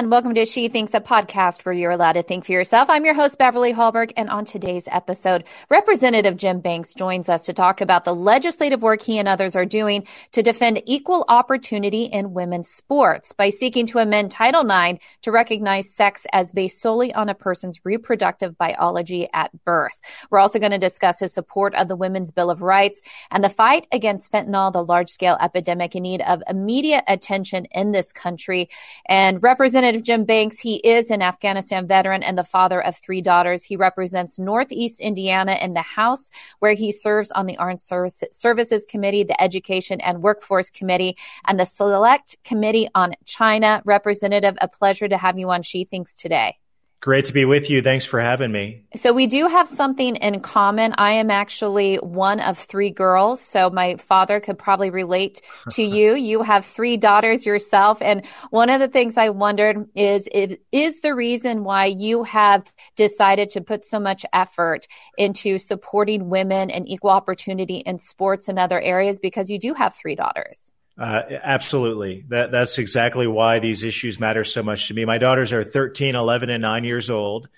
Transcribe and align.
And 0.00 0.10
welcome 0.10 0.32
to 0.32 0.46
She 0.46 0.68
Thinks, 0.68 0.94
a 0.94 1.00
podcast 1.02 1.66
where 1.66 1.74
you're 1.74 1.90
allowed 1.90 2.14
to 2.14 2.22
think 2.22 2.46
for 2.46 2.52
yourself. 2.52 2.88
I'm 2.88 3.04
your 3.04 3.12
host, 3.12 3.36
Beverly 3.36 3.74
Hallberg. 3.74 4.12
And 4.16 4.30
on 4.30 4.46
today's 4.46 4.88
episode, 4.90 5.44
Representative 5.68 6.38
Jim 6.38 6.60
Banks 6.60 6.94
joins 6.94 7.28
us 7.28 7.44
to 7.44 7.52
talk 7.52 7.82
about 7.82 8.06
the 8.06 8.14
legislative 8.14 8.80
work 8.80 9.02
he 9.02 9.18
and 9.18 9.28
others 9.28 9.54
are 9.54 9.66
doing 9.66 10.06
to 10.32 10.42
defend 10.42 10.82
equal 10.86 11.26
opportunity 11.28 12.04
in 12.04 12.32
women's 12.32 12.70
sports 12.70 13.32
by 13.32 13.50
seeking 13.50 13.84
to 13.88 13.98
amend 13.98 14.30
Title 14.30 14.64
IX 14.66 14.98
to 15.20 15.30
recognize 15.30 15.94
sex 15.94 16.26
as 16.32 16.50
based 16.50 16.80
solely 16.80 17.12
on 17.12 17.28
a 17.28 17.34
person's 17.34 17.78
reproductive 17.84 18.56
biology 18.56 19.28
at 19.34 19.50
birth. 19.66 20.00
We're 20.30 20.38
also 20.38 20.58
going 20.58 20.72
to 20.72 20.78
discuss 20.78 21.20
his 21.20 21.34
support 21.34 21.74
of 21.74 21.88
the 21.88 21.96
Women's 21.96 22.32
Bill 22.32 22.48
of 22.48 22.62
Rights 22.62 23.02
and 23.30 23.44
the 23.44 23.50
fight 23.50 23.86
against 23.92 24.32
fentanyl, 24.32 24.72
the 24.72 24.82
large 24.82 25.10
scale 25.10 25.36
epidemic 25.42 25.94
in 25.94 26.04
need 26.04 26.22
of 26.22 26.42
immediate 26.48 27.04
attention 27.06 27.66
in 27.66 27.92
this 27.92 28.14
country. 28.14 28.70
And 29.06 29.42
Representative 29.42 29.89
Representative 29.90 30.06
Jim 30.06 30.24
Banks, 30.24 30.60
he 30.60 30.76
is 30.76 31.10
an 31.10 31.20
Afghanistan 31.20 31.84
veteran 31.84 32.22
and 32.22 32.38
the 32.38 32.44
father 32.44 32.80
of 32.80 32.96
three 32.96 33.20
daughters. 33.20 33.64
He 33.64 33.74
represents 33.74 34.38
Northeast 34.38 35.00
Indiana 35.00 35.58
in 35.60 35.74
the 35.74 35.82
House, 35.82 36.30
where 36.60 36.74
he 36.74 36.92
serves 36.92 37.32
on 37.32 37.46
the 37.46 37.56
Armed 37.56 37.80
Services 37.82 38.86
Committee, 38.88 39.24
the 39.24 39.42
Education 39.42 40.00
and 40.00 40.22
Workforce 40.22 40.70
Committee, 40.70 41.16
and 41.48 41.58
the 41.58 41.64
Select 41.66 42.36
Committee 42.44 42.88
on 42.94 43.14
China. 43.24 43.82
Representative, 43.84 44.56
a 44.60 44.68
pleasure 44.68 45.08
to 45.08 45.16
have 45.16 45.40
you 45.40 45.50
on 45.50 45.62
She 45.62 45.82
Thinks 45.82 46.14
today. 46.14 46.59
Great 47.00 47.24
to 47.24 47.32
be 47.32 47.46
with 47.46 47.70
you. 47.70 47.80
Thanks 47.80 48.04
for 48.04 48.20
having 48.20 48.52
me. 48.52 48.82
So 48.94 49.14
we 49.14 49.26
do 49.26 49.46
have 49.46 49.66
something 49.66 50.16
in 50.16 50.40
common. 50.40 50.94
I 50.98 51.12
am 51.12 51.30
actually 51.30 51.96
one 51.96 52.40
of 52.40 52.58
three 52.58 52.90
girls. 52.90 53.40
So 53.40 53.70
my 53.70 53.96
father 53.96 54.38
could 54.38 54.58
probably 54.58 54.90
relate 54.90 55.40
to 55.70 55.82
you. 55.96 56.14
You 56.14 56.42
have 56.42 56.66
three 56.66 56.98
daughters 56.98 57.46
yourself. 57.46 58.02
And 58.02 58.26
one 58.50 58.68
of 58.68 58.80
the 58.80 58.88
things 58.88 59.16
I 59.16 59.30
wondered 59.30 59.88
is, 59.94 60.28
is 60.30 61.00
the 61.00 61.14
reason 61.14 61.64
why 61.64 61.86
you 61.86 62.24
have 62.24 62.70
decided 62.96 63.48
to 63.50 63.62
put 63.62 63.86
so 63.86 63.98
much 63.98 64.26
effort 64.34 64.86
into 65.16 65.56
supporting 65.56 66.28
women 66.28 66.70
and 66.70 66.86
equal 66.86 67.10
opportunity 67.10 67.76
in 67.78 67.98
sports 67.98 68.46
and 68.46 68.58
other 68.58 68.78
areas 68.78 69.18
because 69.18 69.48
you 69.48 69.58
do 69.58 69.72
have 69.72 69.94
three 69.94 70.16
daughters. 70.16 70.70
Uh, 71.00 71.22
absolutely. 71.42 72.26
That, 72.28 72.52
that's 72.52 72.76
exactly 72.76 73.26
why 73.26 73.58
these 73.58 73.84
issues 73.84 74.20
matter 74.20 74.44
so 74.44 74.62
much 74.62 74.88
to 74.88 74.94
me. 74.94 75.06
My 75.06 75.16
daughters 75.16 75.50
are 75.50 75.64
13, 75.64 76.14
11, 76.14 76.50
and 76.50 76.60
9 76.60 76.84
years 76.84 77.08
old. 77.08 77.48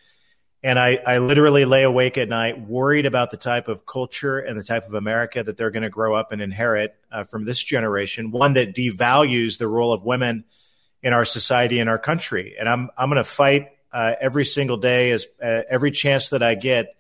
And 0.62 0.78
I, 0.78 1.00
I 1.04 1.18
literally 1.18 1.64
lay 1.64 1.82
awake 1.82 2.16
at 2.18 2.28
night 2.28 2.60
worried 2.60 3.04
about 3.04 3.32
the 3.32 3.36
type 3.36 3.66
of 3.66 3.84
culture 3.84 4.38
and 4.38 4.56
the 4.56 4.62
type 4.62 4.86
of 4.86 4.94
America 4.94 5.42
that 5.42 5.56
they're 5.56 5.72
going 5.72 5.82
to 5.82 5.90
grow 5.90 6.14
up 6.14 6.30
and 6.30 6.40
inherit 6.40 6.94
uh, 7.10 7.24
from 7.24 7.44
this 7.44 7.60
generation, 7.60 8.30
one 8.30 8.52
that 8.52 8.76
devalues 8.76 9.58
the 9.58 9.66
role 9.66 9.92
of 9.92 10.04
women 10.04 10.44
in 11.02 11.12
our 11.12 11.24
society 11.24 11.80
and 11.80 11.90
our 11.90 11.98
country. 11.98 12.54
And 12.56 12.68
I'm, 12.68 12.90
I'm 12.96 13.08
going 13.08 13.16
to 13.16 13.28
fight 13.28 13.70
uh, 13.92 14.14
every 14.20 14.44
single 14.44 14.77
day, 14.77 15.10
as 15.10 15.27
uh, 15.42 15.62
every 15.68 15.90
chance 15.90 16.28
that 16.28 16.44
I 16.44 16.54
get 16.54 16.94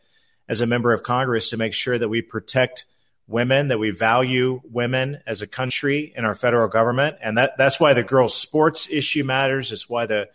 as 0.48 0.60
a 0.60 0.66
member 0.66 0.92
of 0.92 1.04
Congress 1.04 1.50
to 1.50 1.56
make 1.56 1.72
sure 1.72 1.96
that 1.96 2.08
we 2.08 2.20
protect 2.20 2.84
women, 3.32 3.68
that 3.68 3.78
we 3.78 3.90
value 3.90 4.60
women 4.64 5.20
as 5.26 5.42
a 5.42 5.46
country 5.46 6.12
in 6.14 6.24
our 6.24 6.34
federal 6.34 6.68
government, 6.68 7.16
and 7.22 7.38
that 7.38 7.56
that's 7.56 7.80
why 7.80 7.94
the 7.94 8.02
girls' 8.02 8.34
sports 8.34 8.88
issue 8.90 9.24
matters. 9.24 9.72
It's 9.72 9.88
why 9.88 10.06
the 10.06 10.28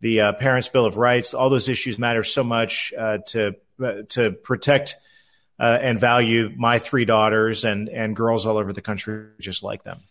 the 0.00 0.20
uh, 0.20 0.32
Parents' 0.34 0.68
Bill 0.68 0.84
of 0.84 0.96
Rights, 0.96 1.34
all 1.34 1.50
those 1.50 1.68
issues 1.68 1.98
matter 1.98 2.22
so 2.24 2.44
much 2.44 2.92
uh, 2.96 3.18
to 3.28 3.56
uh, 3.82 4.02
to 4.10 4.32
protect 4.32 4.96
uh, 5.58 5.78
and 5.80 5.98
value 5.98 6.52
my 6.56 6.78
three 6.78 7.04
daughters 7.04 7.64
and 7.64 7.88
and 7.88 8.14
girls 8.14 8.46
all 8.46 8.58
over 8.58 8.72
the 8.72 8.82
country 8.82 9.26
just 9.40 9.62
like 9.62 9.82
them. 9.82 10.02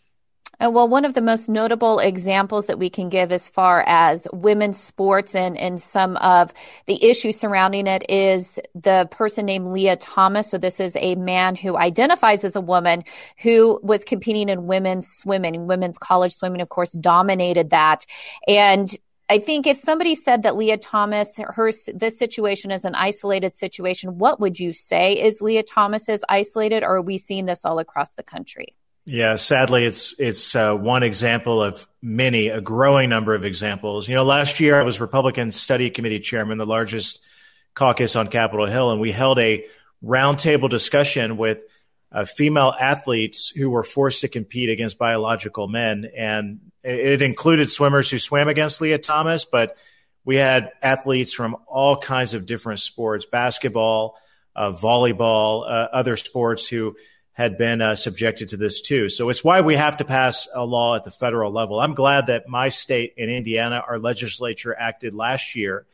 And 0.64 0.74
well, 0.74 0.88
one 0.88 1.04
of 1.04 1.14
the 1.14 1.20
most 1.20 1.50
notable 1.50 2.00
examples 2.00 2.68
that 2.68 2.80
we 2.80 2.90
can 2.90 3.10
give 3.10 3.34
as 3.34 3.50
far 3.50 3.84
as 3.86 4.30
women's 4.32 4.80
sports 4.80 5.36
and, 5.36 5.58
and 5.58 5.78
some 5.78 6.16
of 6.16 6.54
the 6.86 7.04
issues 7.04 7.38
surrounding 7.38 7.86
it 7.86 8.10
is 8.10 8.62
the 8.74 9.10
person 9.12 9.46
named 9.46 9.74
Lia 9.74 9.98
Thomas. 9.98 10.50
So 10.50 10.58
this 10.58 10.80
is 10.80 10.96
a 10.96 11.16
man 11.16 11.58
who 11.58 11.76
identifies 11.76 12.46
as 12.46 12.56
a 12.56 12.62
woman 12.62 13.04
who 13.40 13.78
was 13.84 14.06
competing 14.06 14.48
in 14.48 14.66
women's 14.66 15.06
swimming, 15.06 15.68
women's 15.68 15.98
college 15.98 16.32
swimming, 16.32 16.62
of 16.62 16.70
course, 16.70 16.94
dominated 16.94 17.72
that. 17.72 18.06
And 18.48 18.90
I 19.30 19.40
think 19.40 19.68
if 19.68 19.76
somebody 19.76 20.16
said 20.16 20.44
that 20.44 20.56
Lia 20.56 20.78
Thomas, 20.78 21.38
her 21.46 21.74
this 21.94 22.18
situation 22.18 22.72
is 22.72 22.86
an 22.86 22.96
isolated 22.96 23.54
situation, 23.54 24.18
what 24.18 24.40
would 24.40 24.58
you 24.62 24.72
say? 24.72 25.22
Is 25.22 25.42
Lia 25.42 25.64
Thomas 25.64 26.08
is 26.08 26.24
isolated, 26.30 26.84
or 26.84 26.96
are 26.96 27.02
we 27.02 27.18
seeing 27.18 27.48
this 27.48 27.66
all 27.66 27.80
across 27.80 28.14
the 28.14 28.24
country? 28.24 28.78
Yeah, 29.06 29.36
sadly, 29.36 29.84
it's 29.84 30.16
it's 30.18 30.56
uh, 30.56 30.74
one 30.74 31.04
example 31.04 31.62
of 31.62 31.88
many, 32.02 32.48
a 32.48 32.62
growing 32.62 33.10
number 33.10 33.34
of 33.34 33.44
examples. 33.44 34.08
You 34.08 34.16
know, 34.16 34.24
last 34.24 34.62
year 34.62 34.80
I 34.80 34.84
was 34.84 35.02
Republican 35.02 35.52
Study 35.52 35.90
Committee 35.90 36.20
chairman, 36.20 36.58
the 36.58 36.66
largest 36.66 37.20
caucus 37.74 38.16
on 38.16 38.30
Capitol 38.30 38.66
Hill, 38.66 38.92
and 38.92 39.02
we 39.02 39.12
held 39.12 39.40
a 39.40 39.66
roundtable 40.02 40.70
discussion 40.70 41.36
with 41.36 41.64
uh, 42.14 42.24
female 42.24 42.74
athletes 42.80 43.50
who 43.50 43.70
were 43.70 43.84
forced 43.84 44.22
to 44.22 44.30
compete 44.30 44.70
against 44.70 44.98
biological 44.98 45.68
men, 45.68 46.10
and 46.16 46.60
it 46.82 47.22
included 47.22 47.70
swimmers 47.70 48.10
who 48.10 48.20
swam 48.20 48.48
against 48.48 48.80
Lia 48.80 49.00
Thomas, 49.00 49.44
but 49.44 49.76
we 50.24 50.38
had 50.38 50.72
athletes 50.82 51.34
from 51.34 51.58
all 51.68 51.98
kinds 51.98 52.34
of 52.36 52.46
different 52.46 52.80
sports, 52.80 53.26
basketball, 53.26 54.18
uh, 54.56 54.72
volleyball, 54.72 55.64
uh, 55.64 55.90
other 55.92 56.16
sports 56.16 56.68
who 56.68 56.96
had 57.34 57.58
been 57.58 57.82
uh, 57.82 57.96
subjected 57.96 58.50
to 58.50 58.58
this 58.58 58.80
too. 58.82 59.10
So 59.10 59.30
it's 59.30 59.44
why 59.44 59.62
we 59.62 59.76
have 59.76 59.98
to 59.98 60.06
pass 60.06 60.48
a 60.54 60.64
law 60.64 60.96
at 60.96 61.04
the 61.04 61.12
federal 61.12 61.52
level. 61.52 61.80
I'm 61.80 61.96
glad 61.96 62.28
that 62.28 62.48
my 62.48 62.70
state 62.70 63.16
in 63.18 63.30
Indiana, 63.30 63.84
our 63.88 63.98
legislature 63.98 64.76
acted 64.78 65.16
last 65.16 65.56
year 65.56 65.86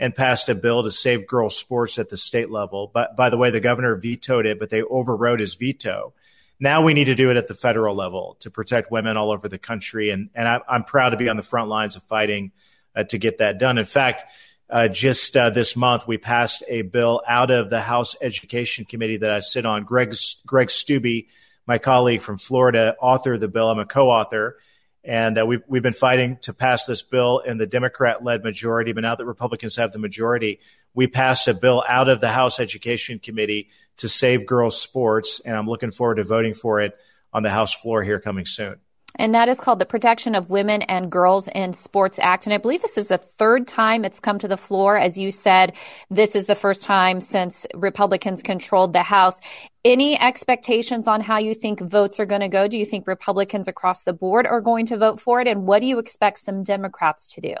and 0.00 0.14
passed 0.14 0.48
a 0.48 0.54
bill 0.54 0.82
to 0.82 0.90
save 0.90 1.28
girls 1.28 1.56
sports 1.56 1.98
at 1.98 2.08
the 2.08 2.16
state 2.16 2.50
level. 2.50 2.90
But 2.92 3.16
by 3.16 3.30
the 3.30 3.36
way, 3.36 3.50
the 3.50 3.60
governor 3.60 3.94
vetoed 3.94 4.46
it, 4.46 4.58
but 4.58 4.70
they 4.70 4.82
overrode 4.82 5.40
his 5.40 5.54
veto. 5.54 6.12
Now 6.58 6.82
we 6.82 6.92
need 6.92 7.04
to 7.04 7.14
do 7.14 7.30
it 7.30 7.36
at 7.36 7.46
the 7.46 7.54
federal 7.54 7.94
level 7.94 8.36
to 8.40 8.50
protect 8.50 8.90
women 8.90 9.16
all 9.16 9.30
over 9.30 9.48
the 9.48 9.58
country. 9.58 10.10
And, 10.10 10.30
and 10.34 10.48
I, 10.48 10.60
am 10.68 10.84
proud 10.84 11.10
to 11.10 11.16
be 11.16 11.28
on 11.28 11.36
the 11.36 11.42
front 11.42 11.68
lines 11.68 11.96
of 11.96 12.02
fighting 12.02 12.50
uh, 12.96 13.04
to 13.04 13.18
get 13.18 13.38
that 13.38 13.58
done. 13.58 13.78
In 13.78 13.84
fact, 13.84 14.24
uh, 14.70 14.88
just 14.88 15.36
uh, 15.36 15.50
this 15.50 15.74
month, 15.74 16.06
we 16.06 16.16
passed 16.16 16.62
a 16.68 16.82
bill 16.82 17.22
out 17.26 17.50
of 17.50 17.70
the 17.70 17.80
House 17.80 18.14
Education 18.20 18.84
Committee 18.84 19.18
that 19.18 19.30
I 19.30 19.40
sit 19.40 19.66
on. 19.66 19.84
Greg 19.84 20.14
Greg 20.46 20.68
Steube, 20.68 21.26
my 21.66 21.78
colleague 21.78 22.22
from 22.22 22.38
Florida, 22.38 22.96
authored 23.02 23.40
the 23.40 23.48
bill. 23.48 23.68
I'm 23.68 23.80
a 23.80 23.86
co-author, 23.86 24.58
and 25.02 25.38
uh, 25.38 25.44
we've 25.44 25.62
we've 25.66 25.82
been 25.82 25.92
fighting 25.92 26.38
to 26.42 26.52
pass 26.52 26.86
this 26.86 27.02
bill 27.02 27.40
in 27.40 27.58
the 27.58 27.66
Democrat-led 27.66 28.44
majority. 28.44 28.92
But 28.92 29.00
now 29.00 29.16
that 29.16 29.26
Republicans 29.26 29.76
have 29.76 29.92
the 29.92 29.98
majority, 29.98 30.60
we 30.94 31.08
passed 31.08 31.48
a 31.48 31.54
bill 31.54 31.82
out 31.88 32.08
of 32.08 32.20
the 32.20 32.28
House 32.30 32.60
Education 32.60 33.18
Committee 33.18 33.70
to 33.96 34.08
save 34.08 34.46
girls' 34.46 34.80
sports, 34.80 35.40
and 35.40 35.56
I'm 35.56 35.68
looking 35.68 35.90
forward 35.90 36.16
to 36.16 36.24
voting 36.24 36.54
for 36.54 36.80
it 36.80 36.96
on 37.32 37.42
the 37.42 37.50
House 37.50 37.74
floor 37.74 38.02
here 38.02 38.20
coming 38.20 38.46
soon 38.46 38.76
and 39.16 39.34
that 39.34 39.48
is 39.48 39.60
called 39.60 39.78
the 39.78 39.86
Protection 39.86 40.34
of 40.34 40.50
Women 40.50 40.82
and 40.82 41.10
Girls 41.10 41.48
in 41.48 41.72
Sports 41.72 42.18
Act. 42.18 42.46
And 42.46 42.54
I 42.54 42.58
believe 42.58 42.82
this 42.82 42.96
is 42.96 43.08
the 43.08 43.18
third 43.18 43.66
time 43.66 44.04
it's 44.04 44.20
come 44.20 44.38
to 44.38 44.48
the 44.48 44.56
floor. 44.56 44.96
As 44.96 45.18
you 45.18 45.30
said, 45.30 45.74
this 46.10 46.36
is 46.36 46.46
the 46.46 46.54
first 46.54 46.84
time 46.84 47.20
since 47.20 47.66
Republicans 47.74 48.42
controlled 48.42 48.92
the 48.92 49.02
House. 49.02 49.40
Any 49.84 50.18
expectations 50.18 51.08
on 51.08 51.20
how 51.20 51.38
you 51.38 51.54
think 51.54 51.80
votes 51.80 52.20
are 52.20 52.26
going 52.26 52.42
to 52.42 52.48
go? 52.48 52.68
Do 52.68 52.78
you 52.78 52.86
think 52.86 53.06
Republicans 53.06 53.66
across 53.66 54.04
the 54.04 54.12
board 54.12 54.46
are 54.46 54.60
going 54.60 54.86
to 54.86 54.96
vote 54.96 55.20
for 55.20 55.40
it? 55.40 55.48
And 55.48 55.66
what 55.66 55.80
do 55.80 55.86
you 55.86 55.98
expect 55.98 56.38
some 56.38 56.62
Democrats 56.62 57.32
to 57.34 57.40
do? 57.40 57.54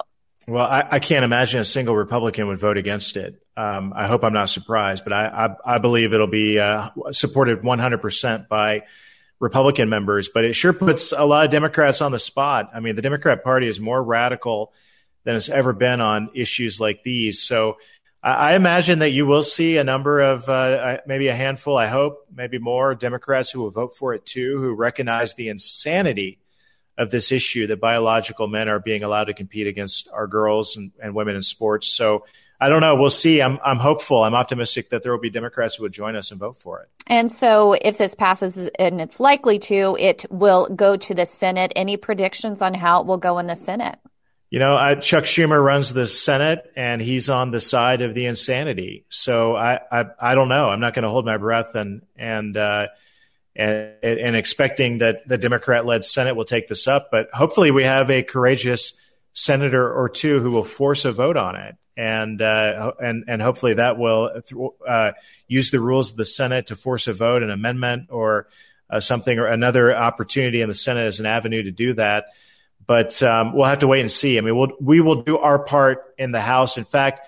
Well, 0.46 0.66
I, 0.66 0.86
I 0.92 0.98
can't 0.98 1.24
imagine 1.24 1.60
a 1.60 1.64
single 1.64 1.94
Republican 1.94 2.46
would 2.46 2.58
vote 2.58 2.76
against 2.76 3.16
it. 3.16 3.42
Um, 3.56 3.92
I 3.94 4.06
hope 4.06 4.24
I'm 4.24 4.32
not 4.32 4.48
surprised, 4.48 5.04
but 5.04 5.12
I, 5.12 5.26
I, 5.26 5.74
I 5.74 5.78
believe 5.78 6.14
it'll 6.14 6.26
be 6.26 6.58
uh, 6.58 6.90
supported 7.10 7.60
100% 7.60 8.48
by 8.48 8.82
Republican 9.40 9.88
members, 9.88 10.28
but 10.28 10.44
it 10.44 10.52
sure 10.52 10.74
puts 10.74 11.12
a 11.12 11.24
lot 11.24 11.46
of 11.46 11.50
Democrats 11.50 12.02
on 12.02 12.12
the 12.12 12.18
spot. 12.18 12.70
I 12.74 12.80
mean, 12.80 12.94
the 12.94 13.02
Democrat 13.02 13.42
Party 13.42 13.66
is 13.66 13.80
more 13.80 14.02
radical 14.02 14.72
than 15.24 15.34
it's 15.34 15.48
ever 15.48 15.72
been 15.72 16.00
on 16.00 16.30
issues 16.34 16.78
like 16.78 17.02
these. 17.02 17.42
So 17.42 17.78
I, 18.22 18.54
imagine 18.54 18.98
that 18.98 19.10
you 19.10 19.24
will 19.24 19.42
see 19.42 19.78
a 19.78 19.84
number 19.84 20.20
of, 20.20 20.46
uh, 20.46 20.98
maybe 21.06 21.28
a 21.28 21.34
handful, 21.34 21.76
I 21.76 21.86
hope, 21.86 22.26
maybe 22.34 22.58
more 22.58 22.94
Democrats 22.94 23.50
who 23.50 23.62
will 23.62 23.70
vote 23.70 23.96
for 23.96 24.12
it 24.12 24.26
too, 24.26 24.58
who 24.58 24.74
recognize 24.74 25.34
the 25.34 25.48
insanity 25.48 26.38
of 26.98 27.10
this 27.10 27.32
issue 27.32 27.66
that 27.68 27.80
biological 27.80 28.46
men 28.46 28.68
are 28.68 28.78
being 28.78 29.02
allowed 29.02 29.24
to 29.24 29.34
compete 29.34 29.66
against 29.66 30.06
our 30.12 30.26
girls 30.26 30.76
and, 30.76 30.92
and 31.02 31.14
women 31.14 31.34
in 31.34 31.40
sports. 31.40 31.88
So 31.88 32.26
I 32.60 32.68
don't 32.68 32.82
know. 32.82 32.94
We'll 32.94 33.10
see. 33.10 33.40
I'm, 33.40 33.58
I'm 33.64 33.78
hopeful. 33.78 34.22
I'm 34.22 34.34
optimistic 34.34 34.90
that 34.90 35.02
there 35.02 35.12
will 35.12 35.20
be 35.20 35.30
Democrats 35.30 35.76
who 35.76 35.84
would 35.84 35.92
join 35.92 36.14
us 36.14 36.30
and 36.30 36.38
vote 36.38 36.56
for 36.58 36.80
it. 36.80 36.88
And 37.06 37.32
so, 37.32 37.72
if 37.72 37.96
this 37.96 38.14
passes, 38.14 38.68
and 38.78 39.00
it's 39.00 39.18
likely 39.18 39.58
to, 39.60 39.96
it 39.98 40.26
will 40.30 40.68
go 40.68 40.96
to 40.96 41.14
the 41.14 41.24
Senate. 41.24 41.72
Any 41.74 41.96
predictions 41.96 42.60
on 42.60 42.74
how 42.74 43.00
it 43.00 43.06
will 43.06 43.16
go 43.16 43.38
in 43.38 43.46
the 43.46 43.56
Senate? 43.56 43.98
You 44.50 44.58
know, 44.58 44.76
I, 44.76 44.96
Chuck 44.96 45.24
Schumer 45.24 45.62
runs 45.62 45.92
the 45.92 46.06
Senate, 46.06 46.70
and 46.76 47.00
he's 47.00 47.30
on 47.30 47.50
the 47.50 47.60
side 47.60 48.02
of 48.02 48.14
the 48.14 48.26
insanity. 48.26 49.06
So 49.08 49.56
I, 49.56 49.78
I, 49.90 50.04
I 50.20 50.34
don't 50.34 50.48
know. 50.48 50.68
I'm 50.68 50.80
not 50.80 50.92
going 50.92 51.04
to 51.04 51.08
hold 51.08 51.24
my 51.24 51.36
breath 51.36 51.76
and 51.76 52.02
and 52.16 52.56
uh, 52.56 52.88
and, 53.56 53.94
and 54.02 54.36
expecting 54.36 54.98
that 54.98 55.26
the 55.26 55.38
Democrat-led 55.38 56.04
Senate 56.04 56.34
will 56.34 56.44
take 56.44 56.66
this 56.68 56.86
up. 56.86 57.10
But 57.10 57.30
hopefully, 57.32 57.70
we 57.70 57.84
have 57.84 58.10
a 58.10 58.22
courageous 58.22 58.92
senator 59.32 59.90
or 59.90 60.08
two 60.08 60.40
who 60.40 60.50
will 60.50 60.64
force 60.64 61.04
a 61.04 61.12
vote 61.12 61.36
on 61.36 61.56
it. 61.56 61.76
And 62.00 62.40
uh, 62.40 62.92
and 62.98 63.24
and 63.28 63.42
hopefully 63.42 63.74
that 63.74 63.98
will 63.98 64.30
uh, 64.88 65.12
use 65.48 65.70
the 65.70 65.80
rules 65.80 66.10
of 66.10 66.16
the 66.16 66.24
Senate 66.24 66.68
to 66.68 66.76
force 66.76 67.08
a 67.08 67.12
vote, 67.12 67.42
an 67.42 67.50
amendment, 67.50 68.08
or 68.08 68.48
uh, 68.88 69.00
something, 69.00 69.38
or 69.38 69.44
another 69.44 69.94
opportunity 69.94 70.62
in 70.62 70.68
the 70.68 70.74
Senate 70.74 71.04
as 71.04 71.20
an 71.20 71.26
avenue 71.26 71.62
to 71.62 71.70
do 71.70 71.92
that. 71.94 72.24
But 72.86 73.22
um, 73.22 73.52
we'll 73.52 73.66
have 73.66 73.80
to 73.80 73.86
wait 73.86 74.00
and 74.00 74.10
see. 74.10 74.38
I 74.38 74.40
mean, 74.40 74.56
we'll, 74.56 74.72
we 74.80 75.02
will 75.02 75.22
do 75.22 75.36
our 75.36 75.58
part 75.58 76.14
in 76.16 76.32
the 76.32 76.40
House. 76.40 76.78
In 76.78 76.84
fact, 76.84 77.20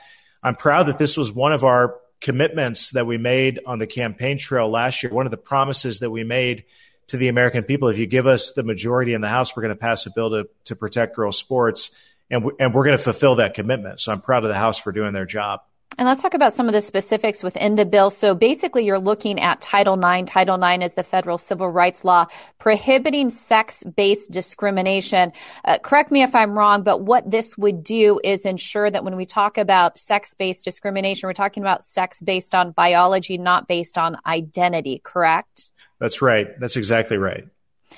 I'm 0.42 0.56
proud 0.56 0.84
that 0.84 0.96
this 0.96 1.18
was 1.18 1.30
one 1.30 1.52
of 1.52 1.64
our 1.64 2.00
commitments 2.22 2.92
that 2.92 3.06
we 3.06 3.18
made 3.18 3.60
on 3.66 3.78
the 3.78 3.86
campaign 3.86 4.38
trail 4.38 4.70
last 4.70 5.02
year. 5.02 5.12
One 5.12 5.26
of 5.26 5.32
the 5.32 5.36
promises 5.36 5.98
that 5.98 6.10
we 6.10 6.24
made 6.24 6.64
to 7.08 7.18
the 7.18 7.28
American 7.28 7.64
people: 7.64 7.88
if 7.88 7.98
you 7.98 8.06
give 8.06 8.26
us 8.26 8.52
the 8.52 8.62
majority 8.62 9.12
in 9.12 9.20
the 9.20 9.28
House, 9.28 9.54
we're 9.54 9.64
going 9.64 9.76
to 9.76 9.80
pass 9.80 10.06
a 10.06 10.10
bill 10.10 10.30
to 10.30 10.48
to 10.64 10.76
protect 10.76 11.14
girls' 11.14 11.36
sports, 11.36 11.94
and 12.32 12.44
we, 12.44 12.52
and 12.58 12.74
we're 12.74 12.84
going 12.84 12.96
to 12.96 13.02
fulfill 13.02 13.36
that 13.36 13.54
commitment. 13.54 14.00
So 14.00 14.10
I'm 14.10 14.20
proud 14.20 14.42
of 14.42 14.48
the 14.48 14.56
House 14.56 14.78
for 14.78 14.90
doing 14.90 15.12
their 15.12 15.26
job. 15.26 15.60
And 15.98 16.08
let's 16.08 16.22
talk 16.22 16.32
about 16.32 16.54
some 16.54 16.68
of 16.68 16.72
the 16.72 16.80
specifics 16.80 17.42
within 17.42 17.74
the 17.74 17.84
bill. 17.84 18.08
So 18.08 18.34
basically, 18.34 18.86
you're 18.86 18.98
looking 18.98 19.38
at 19.38 19.60
Title 19.60 19.94
IX. 20.02 20.30
Title 20.30 20.62
IX 20.62 20.82
is 20.82 20.94
the 20.94 21.02
federal 21.02 21.36
civil 21.36 21.68
rights 21.68 22.02
law 22.02 22.26
prohibiting 22.58 23.28
sex 23.28 23.84
based 23.84 24.30
discrimination. 24.30 25.32
Uh, 25.66 25.78
correct 25.78 26.10
me 26.10 26.22
if 26.22 26.34
I'm 26.34 26.56
wrong, 26.56 26.82
but 26.82 27.02
what 27.02 27.30
this 27.30 27.58
would 27.58 27.84
do 27.84 28.20
is 28.24 28.46
ensure 28.46 28.90
that 28.90 29.04
when 29.04 29.16
we 29.16 29.26
talk 29.26 29.58
about 29.58 29.98
sex 29.98 30.32
based 30.32 30.64
discrimination, 30.64 31.26
we're 31.26 31.34
talking 31.34 31.62
about 31.62 31.84
sex 31.84 32.22
based 32.22 32.54
on 32.54 32.72
biology, 32.72 33.36
not 33.36 33.68
based 33.68 33.98
on 33.98 34.16
identity, 34.24 34.98
correct? 35.04 35.70
That's 35.98 36.22
right. 36.22 36.58
That's 36.58 36.76
exactly 36.76 37.18
right. 37.18 37.46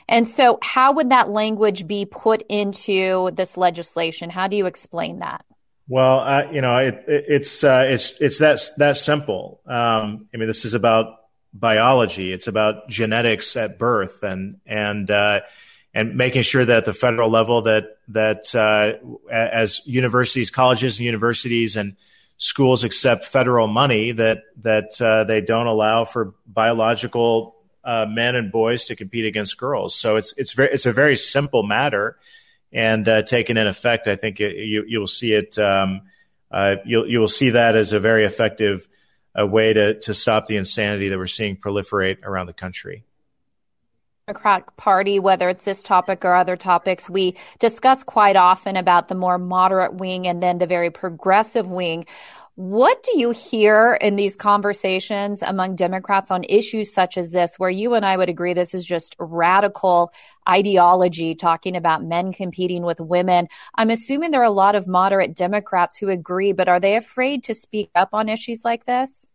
And 0.09 0.29
so, 0.29 0.59
how 0.63 0.93
would 0.93 1.11
that 1.11 1.31
language 1.31 1.87
be 1.87 2.05
put 2.05 2.43
into 2.49 3.31
this 3.33 3.57
legislation? 3.57 4.31
How 4.31 4.49
do 4.49 4.57
you 4.57 4.67
explain 4.67 5.21
that? 5.21 5.45
Well, 5.87 6.53
you 6.53 6.61
know, 6.61 6.77
it, 6.79 7.05
it, 7.07 7.25
it's 7.29 7.63
uh, 7.63 7.85
it's 7.87 8.15
it's 8.21 8.39
that 8.39 8.61
that 8.79 8.97
simple. 8.97 9.61
Um, 9.67 10.29
I 10.33 10.39
mean, 10.39 10.47
this 10.47 10.65
is 10.65 10.75
about 10.75 11.17
biology. 11.53 12.33
It's 12.33 12.47
about 12.47 12.89
genetics 12.89 13.57
at 13.57 13.79
birth, 13.79 14.23
and 14.23 14.61
and 14.67 15.11
uh, 15.11 15.41
and 15.93 16.17
making 16.17 16.43
sure 16.43 16.65
that 16.65 16.79
at 16.79 16.85
the 16.87 16.95
federal 16.95 17.31
level 17.31 17.63
that 17.63 17.85
that 18.09 18.55
uh, 18.55 18.95
as 19.31 19.83
universities, 19.87 20.51
colleges, 20.51 20.99
and 20.99 21.05
universities 21.05 21.77
and 21.77 21.97
schools 22.39 22.83
accept 22.83 23.27
federal 23.27 23.69
money, 23.69 24.13
that 24.13 24.39
that 24.63 25.01
uh, 25.01 25.25
they 25.25 25.41
don't 25.41 25.67
allow 25.67 26.05
for 26.05 26.35
biological 26.47 27.55
uh, 27.85 28.07
men 28.09 28.35
and 28.35 28.51
boys 28.51 28.87
to 28.87 28.97
compete 28.97 29.27
against 29.27 29.59
girls. 29.59 29.95
So 29.95 30.17
it's 30.17 30.35
it's 30.37 30.53
very 30.53 30.73
it's 30.73 30.87
a 30.87 30.93
very 30.93 31.17
simple 31.17 31.63
matter 31.63 32.17
and 32.75 33.09
uh, 33.09 33.23
taken 33.23 33.57
in 33.57 33.69
effect, 33.69 34.09
I 34.09 34.17
think 34.17 34.41
it, 34.41 34.57
you 34.57 34.85
you 34.87 34.99
will 34.99 35.07
see 35.07 35.33
it. 35.33 35.57
Um, 35.59 36.03
uh, 36.51 36.77
you'll 36.85 37.09
you 37.09 37.21
will 37.21 37.29
see 37.29 37.51
that 37.51 37.77
as 37.77 37.93
a 37.93 38.01
very 38.01 38.25
effective 38.25 38.89
uh, 39.39 39.47
way 39.47 39.73
to 39.73 39.99
to 40.01 40.13
stop 40.13 40.47
the 40.47 40.57
insanity 40.57 41.09
that 41.09 41.17
we're 41.17 41.29
seeing 41.29 41.57
proliferate 41.57 42.25
around 42.25 42.47
the 42.47 42.53
country. 42.53 43.05
Democratic 44.27 44.75
Party, 44.77 45.19
whether 45.19 45.51
it's 45.51 45.67
this 45.67 45.83
topic 45.83 46.25
or 46.25 46.35
other 46.35 46.57
topics, 46.57 47.11
we 47.11 47.37
discuss 47.59 48.03
quite 48.03 48.37
often 48.37 48.75
about 48.75 49.09
the 49.09 49.15
more 49.15 49.39
moderate 49.39 49.95
wing 49.95 50.27
and 50.27 50.43
then 50.43 50.59
the 50.59 50.67
very 50.67 50.91
progressive 50.91 51.69
wing. 51.69 52.07
What 52.57 53.03
do 53.03 53.19
you 53.19 53.33
hear 53.33 53.99
in 54.01 54.15
these 54.15 54.37
conversations 54.37 55.43
among 55.43 55.75
Democrats 55.75 56.31
on 56.31 56.45
issues 56.45 56.95
such 56.95 57.19
as 57.19 57.33
this, 57.33 57.59
where 57.59 57.71
you 57.71 57.95
and 57.95 58.07
I 58.07 58.17
would 58.17 58.29
agree 58.29 58.53
this 58.55 58.75
is 58.75 58.85
just 58.85 59.17
radical 59.19 60.13
ideology 60.49 61.35
talking 61.35 61.75
about 61.75 62.05
men 62.05 62.33
competing 62.33 62.85
with 62.85 63.01
women? 63.01 63.49
I'm 63.75 63.91
assuming 63.91 64.31
there 64.31 64.41
are 64.41 64.45
a 64.45 64.51
lot 64.51 64.77
of 64.77 64.87
moderate 64.87 65.35
Democrats 65.35 65.97
who 65.97 66.09
agree, 66.11 66.53
but 66.53 66.69
are 66.69 66.79
they 66.79 66.95
afraid 66.95 67.43
to 67.45 67.55
speak 67.55 67.91
up 67.97 68.11
on 68.13 68.29
issues 68.29 68.65
like 68.65 68.85
this? 68.85 69.33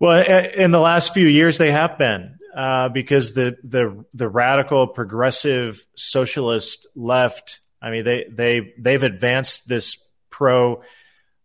Well, 0.00 0.24
in 0.52 0.72
the 0.72 0.80
last 0.80 1.14
few 1.14 1.28
years, 1.28 1.58
they 1.58 1.70
have 1.70 1.96
been 1.96 2.38
uh, 2.56 2.88
because 2.88 3.34
the 3.34 3.56
the 3.62 4.04
the 4.14 4.28
radical 4.28 4.88
progressive 4.88 5.86
socialist 5.94 6.88
left. 6.96 7.60
I 7.80 7.90
mean, 7.90 8.04
they 8.04 8.26
they 8.28 8.74
they've 8.78 9.02
advanced 9.04 9.68
this 9.68 9.96
pro 10.30 10.82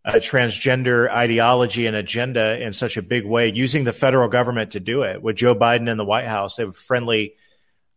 uh, 0.04 0.12
transgender 0.14 1.10
ideology 1.10 1.86
and 1.86 1.96
agenda 1.96 2.60
in 2.60 2.72
such 2.72 2.96
a 2.96 3.02
big 3.02 3.24
way, 3.24 3.50
using 3.52 3.84
the 3.84 3.92
federal 3.92 4.28
government 4.28 4.72
to 4.72 4.80
do 4.80 5.02
it. 5.02 5.22
With 5.22 5.36
Joe 5.36 5.54
Biden 5.54 5.88
in 5.88 5.96
the 5.96 6.04
White 6.04 6.26
House, 6.26 6.56
they 6.56 6.62
have 6.62 6.70
a 6.70 6.72
friendly 6.72 7.34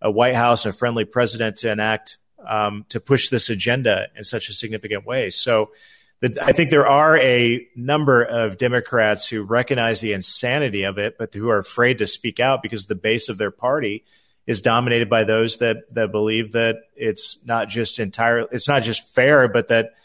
a 0.01 0.11
White 0.11 0.35
House 0.35 0.65
and 0.65 0.73
a 0.73 0.77
friendly 0.77 1.05
president 1.05 1.57
to 1.57 1.71
enact 1.71 2.17
um, 2.47 2.85
to 2.89 2.99
push 2.99 3.29
this 3.29 3.49
agenda 3.49 4.07
in 4.15 4.23
such 4.23 4.49
a 4.49 4.53
significant 4.53 5.05
way. 5.05 5.29
So, 5.29 5.71
the, 6.19 6.37
I 6.41 6.51
think 6.51 6.69
there 6.69 6.87
are 6.87 7.17
a 7.17 7.67
number 7.75 8.23
of 8.23 8.57
Democrats 8.57 9.27
who 9.27 9.43
recognize 9.43 10.01
the 10.01 10.13
insanity 10.13 10.83
of 10.83 10.97
it, 10.97 11.17
but 11.17 11.33
who 11.33 11.49
are 11.49 11.59
afraid 11.59 11.99
to 11.99 12.07
speak 12.07 12.39
out 12.39 12.63
because 12.63 12.85
the 12.85 12.95
base 12.95 13.29
of 13.29 13.37
their 13.37 13.51
party 13.51 14.03
is 14.47 14.61
dominated 14.61 15.09
by 15.09 15.25
those 15.25 15.57
that 15.57 15.93
that 15.93 16.11
believe 16.11 16.53
that 16.53 16.77
it's 16.95 17.37
not 17.45 17.67
just 17.67 17.99
entirely 17.99 18.47
it's 18.51 18.67
not 18.67 18.83
just 18.83 19.13
fair, 19.13 19.47
but 19.47 19.67
that 19.67 19.95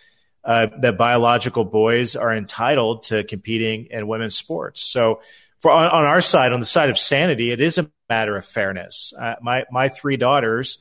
uh, 0.45 0.67
that 0.81 0.99
biological 0.99 1.65
boys 1.65 2.17
are 2.17 2.35
entitled 2.35 3.05
to 3.05 3.25
competing 3.25 3.87
in 3.91 4.07
women's 4.07 4.37
sports. 4.37 4.83
So, 4.83 5.21
for 5.59 5.71
on, 5.71 5.85
on, 5.85 6.05
our 6.05 6.21
side, 6.21 6.53
on 6.53 6.59
the 6.59 6.67
side 6.67 6.91
of 6.91 6.99
sanity, 6.99 7.53
it 7.53 7.61
is 7.61 7.79
a 7.79 7.89
matter 8.09 8.37
of 8.37 8.45
fairness. 8.45 9.13
Uh, 9.19 9.37
my 9.41 9.65
my 9.71 9.89
three 9.89 10.17
daughters 10.17 10.79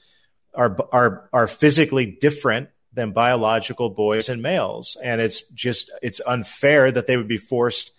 are 0.54 0.75
are 0.92 1.30
are 1.31 1.48
physically 1.48 2.06
different 2.19 2.69
than 2.94 3.12
biological 3.12 3.90
boys 3.90 4.30
and 4.30 4.42
males, 4.42 4.98
and 5.04 5.22
it's 5.22 5.48
just 5.50 5.92
it's 6.02 6.22
unfair 6.25 6.92
that 6.92 7.06
they 7.06 7.16
would 7.16 7.28
be 7.28 7.38
forced 7.38 7.92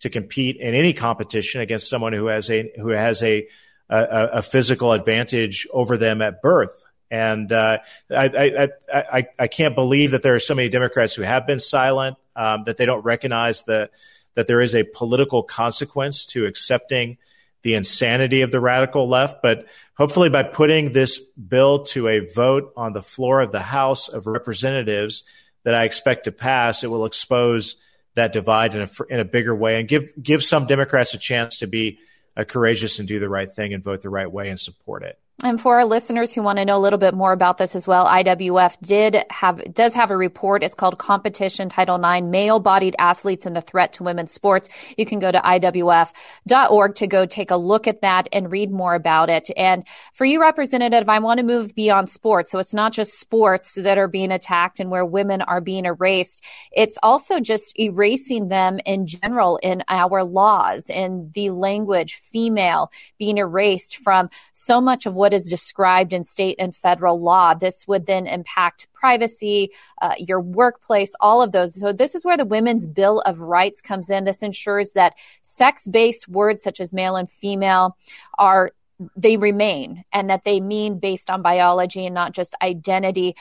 to 0.00 0.10
compete 0.10 0.56
in 0.56 0.74
any 0.74 0.92
competition 0.92 1.60
against 1.60 1.88
someone 1.88 2.12
who 2.12 2.26
has 2.26 2.50
a 2.50 2.72
who 2.76 2.88
has 2.88 3.22
a 3.22 3.46
a, 3.88 4.28
a 4.34 4.42
physical 4.42 4.92
advantage 4.92 5.66
over 5.72 5.96
them 5.96 6.22
at 6.22 6.42
birth. 6.42 6.82
And 7.10 7.52
uh, 7.52 7.78
I, 8.10 8.24
I, 8.24 8.68
I, 8.92 9.26
I, 9.38 9.46
can't 9.46 9.74
believe 9.74 10.12
that 10.12 10.22
there 10.22 10.34
are 10.34 10.40
so 10.40 10.54
many 10.54 10.68
Democrats 10.68 11.14
who 11.14 11.22
have 11.22 11.46
been 11.46 11.60
silent, 11.60 12.16
um, 12.34 12.64
that 12.64 12.76
they 12.76 12.86
don't 12.86 13.04
recognize 13.04 13.62
the, 13.62 13.90
that 14.34 14.46
there 14.46 14.60
is 14.60 14.74
a 14.74 14.82
political 14.82 15.42
consequence 15.42 16.24
to 16.26 16.46
accepting 16.46 17.18
the 17.62 17.74
insanity 17.74 18.42
of 18.42 18.50
the 18.50 18.60
radical 18.60 19.08
left. 19.08 19.42
But 19.42 19.66
hopefully, 19.96 20.28
by 20.28 20.42
putting 20.42 20.92
this 20.92 21.18
bill 21.20 21.84
to 21.84 22.08
a 22.08 22.20
vote 22.20 22.72
on 22.76 22.92
the 22.92 23.02
floor 23.02 23.40
of 23.40 23.52
the 23.52 23.62
House 23.62 24.08
of 24.08 24.26
Representatives 24.26 25.24
that 25.64 25.74
I 25.74 25.84
expect 25.84 26.24
to 26.24 26.32
pass, 26.32 26.84
it 26.84 26.88
will 26.88 27.06
expose 27.06 27.76
that 28.14 28.32
divide 28.32 28.74
in 28.74 28.82
a, 28.82 28.88
in 29.10 29.20
a 29.20 29.24
bigger 29.24 29.54
way 29.54 29.80
and 29.80 29.88
give, 29.88 30.10
give 30.22 30.44
some 30.44 30.66
Democrats 30.66 31.14
a 31.14 31.18
chance 31.18 31.58
to 31.58 31.66
be 31.66 31.98
uh, 32.36 32.44
courageous 32.44 32.98
and 32.98 33.08
do 33.08 33.18
the 33.18 33.28
right 33.28 33.52
thing 33.52 33.74
and 33.74 33.82
vote 33.82 34.02
the 34.02 34.10
right 34.10 34.30
way 34.30 34.48
and 34.50 34.60
support 34.60 35.02
it. 35.02 35.18
And 35.44 35.60
for 35.60 35.76
our 35.76 35.84
listeners 35.84 36.32
who 36.32 36.42
want 36.42 36.58
to 36.58 36.64
know 36.64 36.78
a 36.78 36.80
little 36.80 36.98
bit 36.98 37.12
more 37.12 37.34
about 37.34 37.58
this 37.58 37.76
as 37.76 37.86
well, 37.86 38.06
IWF 38.06 38.78
did 38.80 39.18
have, 39.28 39.74
does 39.74 39.92
have 39.92 40.10
a 40.10 40.16
report. 40.16 40.64
It's 40.64 40.74
called 40.74 40.96
Competition 40.96 41.68
Title 41.68 42.02
IX, 42.02 42.26
Male 42.28 42.60
Bodied 42.60 42.96
Athletes 42.98 43.44
and 43.44 43.54
the 43.54 43.60
Threat 43.60 43.92
to 43.94 44.04
Women's 44.04 44.32
Sports. 44.32 44.70
You 44.96 45.04
can 45.04 45.18
go 45.18 45.30
to 45.30 45.38
IWF.org 45.38 46.94
to 46.94 47.06
go 47.06 47.26
take 47.26 47.50
a 47.50 47.56
look 47.56 47.86
at 47.86 48.00
that 48.00 48.26
and 48.32 48.50
read 48.50 48.70
more 48.70 48.94
about 48.94 49.28
it. 49.28 49.50
And 49.54 49.86
for 50.14 50.24
you, 50.24 50.40
Representative, 50.40 51.10
I 51.10 51.18
want 51.18 51.40
to 51.40 51.44
move 51.44 51.74
beyond 51.74 52.08
sports. 52.08 52.50
So 52.50 52.58
it's 52.58 52.72
not 52.72 52.94
just 52.94 53.20
sports 53.20 53.74
that 53.74 53.98
are 53.98 54.08
being 54.08 54.32
attacked 54.32 54.80
and 54.80 54.90
where 54.90 55.04
women 55.04 55.42
are 55.42 55.60
being 55.60 55.84
erased. 55.84 56.42
It's 56.72 56.96
also 57.02 57.38
just 57.38 57.78
erasing 57.78 58.48
them 58.48 58.80
in 58.86 59.06
general 59.06 59.58
in 59.58 59.84
our 59.88 60.24
laws, 60.24 60.88
in 60.88 61.32
the 61.34 61.50
language, 61.50 62.14
female 62.14 62.90
being 63.18 63.36
erased 63.36 63.98
from 63.98 64.30
so 64.54 64.80
much 64.80 65.04
of 65.04 65.12
what 65.12 65.33
is 65.34 65.50
described 65.50 66.12
in 66.12 66.24
state 66.24 66.56
and 66.58 66.74
federal 66.74 67.20
law. 67.20 67.52
This 67.54 67.86
would 67.86 68.06
then 68.06 68.26
impact 68.26 68.86
privacy, 68.94 69.70
uh, 70.00 70.14
your 70.18 70.40
workplace, 70.40 71.14
all 71.20 71.42
of 71.42 71.52
those. 71.52 71.78
So 71.78 71.92
this 71.92 72.14
is 72.14 72.24
where 72.24 72.36
the 72.36 72.44
Women's 72.44 72.86
Bill 72.86 73.20
of 73.20 73.40
Rights 73.40 73.82
comes 73.82 74.08
in. 74.08 74.24
This 74.24 74.42
ensures 74.42 74.92
that 74.92 75.14
sex-based 75.42 76.28
words 76.28 76.62
such 76.62 76.80
as 76.80 76.92
male 76.92 77.16
and 77.16 77.30
female 77.30 77.96
are 78.38 78.72
they 79.16 79.36
remain 79.36 80.04
and 80.12 80.30
that 80.30 80.44
they 80.44 80.60
mean 80.60 81.00
based 81.00 81.28
on 81.28 81.42
biology 81.42 82.06
and 82.06 82.14
not 82.14 82.32
just 82.32 82.54
identity 82.62 83.34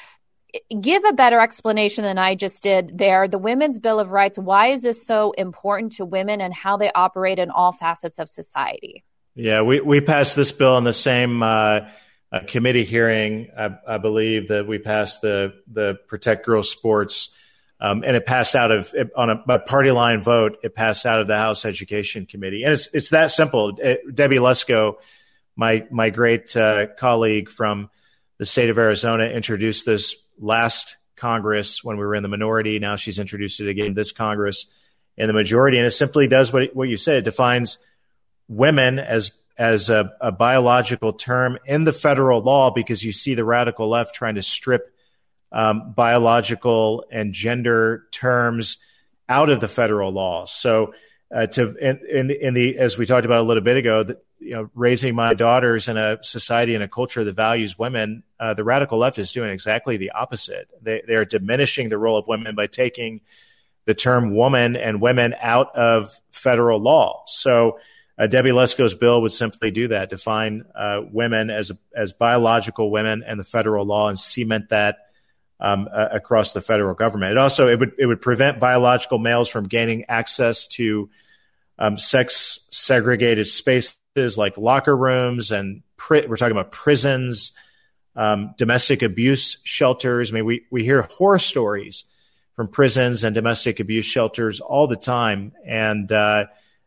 give 0.81 1.03
a 1.03 1.13
better 1.13 1.39
explanation 1.39 2.03
than 2.03 2.17
I 2.17 2.35
just 2.35 2.61
did 2.61 2.97
there. 2.97 3.27
The 3.27 3.37
Women's 3.37 3.79
Bill 3.79 3.99
of 3.99 4.11
Rights, 4.11 4.37
why 4.37 4.67
is 4.67 4.83
this 4.83 5.05
so 5.05 5.31
important 5.31 5.93
to 5.93 6.05
women 6.05 6.41
and 6.41 6.53
how 6.53 6.77
they 6.77 6.91
operate 6.93 7.39
in 7.39 7.49
all 7.49 7.71
facets 7.71 8.19
of 8.19 8.29
society? 8.29 9.03
Yeah, 9.35 9.61
we, 9.63 9.79
we 9.81 9.99
passed 9.99 10.35
this 10.35 10.51
bill 10.51 10.77
in 10.77 10.83
the 10.83 10.93
same 10.93 11.41
uh, 11.41 11.81
uh, 12.31 12.39
committee 12.47 12.83
hearing. 12.83 13.49
I, 13.57 13.77
I, 13.87 13.97
believe 13.97 14.49
that 14.49 14.67
we 14.67 14.77
passed 14.77 15.21
the 15.21 15.53
the 15.71 15.97
Protect 16.07 16.45
Girls 16.45 16.69
Sports, 16.69 17.29
um, 17.79 18.03
and 18.03 18.15
it 18.15 18.27
passed 18.27 18.55
out 18.55 18.71
of 18.71 18.93
it, 18.93 19.09
on 19.15 19.31
a, 19.31 19.43
a, 19.49 19.59
party 19.59 19.89
line 19.89 20.21
vote. 20.21 20.57
It 20.63 20.75
passed 20.75 21.05
out 21.07 21.19
of 21.19 21.27
the 21.27 21.37
House 21.37 21.65
Education 21.65 22.27
Committee, 22.27 22.63
and 22.63 22.73
it's 22.73 22.87
it's 22.93 23.09
that 23.09 23.31
simple. 23.31 23.75
It, 23.79 24.15
Debbie 24.15 24.37
Lesko, 24.37 24.95
my 25.55 25.85
my 25.89 26.11
great 26.11 26.55
uh, 26.55 26.87
colleague 26.97 27.49
from 27.49 27.89
the 28.37 28.45
state 28.45 28.69
of 28.69 28.77
Arizona, 28.77 29.25
introduced 29.25 29.85
this 29.85 30.15
last 30.37 30.97
Congress 31.15 31.83
when 31.83 31.97
we 31.97 32.05
were 32.05 32.15
in 32.15 32.23
the 32.23 32.29
minority. 32.29 32.77
Now 32.77 32.97
she's 32.97 33.17
introduced 33.17 33.59
it 33.59 33.67
again 33.67 33.95
this 33.95 34.11
Congress 34.11 34.67
in 35.17 35.25
the 35.25 35.33
majority, 35.33 35.77
and 35.77 35.87
it 35.87 35.91
simply 35.91 36.27
does 36.27 36.53
what 36.53 36.75
what 36.75 36.87
you 36.87 36.97
said. 36.97 37.17
It 37.17 37.25
defines 37.25 37.79
women 38.47 38.99
as 38.99 39.31
as 39.57 39.89
a, 39.89 40.11
a 40.19 40.31
biological 40.31 41.13
term 41.13 41.59
in 41.65 41.83
the 41.83 41.93
federal 41.93 42.41
law 42.41 42.71
because 42.71 43.03
you 43.03 43.11
see 43.11 43.35
the 43.35 43.45
radical 43.45 43.89
left 43.89 44.15
trying 44.15 44.35
to 44.35 44.41
strip 44.41 44.93
um, 45.51 45.93
biological 45.93 47.05
and 47.11 47.33
gender 47.33 48.07
terms 48.11 48.77
out 49.29 49.49
of 49.49 49.59
the 49.59 49.67
federal 49.67 50.11
law. 50.11 50.45
So, 50.45 50.93
uh, 51.33 51.47
to 51.47 51.75
in, 51.77 51.99
in, 52.07 52.27
the, 52.27 52.45
in 52.45 52.53
the 52.53 52.77
as 52.77 52.97
we 52.97 53.05
talked 53.05 53.25
about 53.25 53.41
a 53.41 53.43
little 53.43 53.63
bit 53.63 53.77
ago, 53.77 54.03
the, 54.03 54.19
you 54.39 54.51
know, 54.51 54.69
raising 54.75 55.15
my 55.15 55.33
daughters 55.33 55.87
in 55.87 55.97
a 55.97 56.21
society 56.21 56.75
and 56.75 56.83
a 56.83 56.87
culture 56.87 57.23
that 57.23 57.35
values 57.35 57.77
women, 57.77 58.23
uh, 58.39 58.53
the 58.53 58.63
radical 58.63 58.97
left 58.97 59.17
is 59.17 59.31
doing 59.31 59.49
exactly 59.49 59.97
the 59.97 60.11
opposite. 60.11 60.67
They 60.81 61.01
they 61.07 61.15
are 61.15 61.25
diminishing 61.25 61.89
the 61.89 61.97
role 61.97 62.17
of 62.17 62.27
women 62.27 62.55
by 62.55 62.67
taking 62.67 63.21
the 63.85 63.93
term 63.93 64.35
woman 64.35 64.75
and 64.75 65.01
women 65.01 65.35
out 65.39 65.75
of 65.75 66.19
federal 66.31 66.79
law. 66.79 67.23
So. 67.27 67.79
Uh, 68.17 68.27
Debbie 68.27 68.51
Lesko's 68.51 68.93
bill 68.93 69.21
would 69.21 69.31
simply 69.31 69.71
do 69.71 69.87
that, 69.87 70.09
define 70.09 70.65
uh, 70.75 71.01
women 71.11 71.49
as 71.49 71.71
as 71.95 72.13
biological 72.13 72.91
women 72.91 73.23
and 73.25 73.39
the 73.39 73.43
federal 73.43 73.85
law, 73.85 74.07
and 74.07 74.19
cement 74.19 74.69
that 74.69 74.97
um, 75.59 75.87
uh, 75.91 76.09
across 76.11 76.53
the 76.53 76.61
federal 76.61 76.93
government. 76.93 77.31
It 77.31 77.37
also 77.37 77.69
it 77.69 77.79
would 77.79 77.93
it 77.97 78.05
would 78.05 78.21
prevent 78.21 78.59
biological 78.59 79.17
males 79.17 79.49
from 79.49 79.63
gaining 79.63 80.05
access 80.09 80.67
to 80.67 81.09
um, 81.79 81.97
sex 81.97 82.67
segregated 82.69 83.47
spaces 83.47 84.37
like 84.37 84.57
locker 84.57 84.95
rooms 84.95 85.51
and 85.51 85.81
pri- 85.97 86.25
we're 86.27 86.37
talking 86.37 86.55
about 86.55 86.71
prisons, 86.71 87.53
um, 88.15 88.53
domestic 88.57 89.01
abuse 89.01 89.57
shelters. 89.63 90.31
I 90.31 90.35
mean, 90.35 90.45
we 90.45 90.65
we 90.69 90.83
hear 90.83 91.01
horror 91.01 91.39
stories 91.39 92.05
from 92.55 92.67
prisons 92.67 93.23
and 93.23 93.33
domestic 93.33 93.79
abuse 93.79 94.05
shelters 94.05 94.59
all 94.59 94.85
the 94.85 94.95
time, 94.95 95.53
and 95.65 96.11